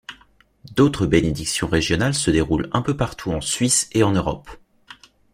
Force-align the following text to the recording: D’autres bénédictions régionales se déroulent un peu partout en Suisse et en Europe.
D’autres 0.71 1.05
bénédictions 1.05 1.67
régionales 1.67 2.15
se 2.15 2.31
déroulent 2.31 2.71
un 2.73 2.81
peu 2.81 2.97
partout 2.97 3.31
en 3.33 3.39
Suisse 3.39 3.87
et 3.91 4.01
en 4.01 4.11
Europe. 4.13 4.49